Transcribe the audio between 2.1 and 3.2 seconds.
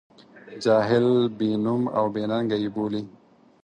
بې ننګه یې بولي.